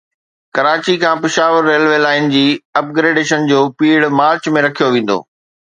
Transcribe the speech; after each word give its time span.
ڪراچي 0.55 0.95
کان 1.01 1.15
Peshawar 1.23 1.61
railway 1.71 1.99
line 2.05 2.31
جي 2.35 2.43
up 2.81 2.85
gradation 2.97 3.39
جو 3.53 3.59
پيڙهه 3.79 4.15
مارچ 4.23 4.53
۾ 4.59 4.67
رکيو 4.69 4.87
ويندو 4.97 5.17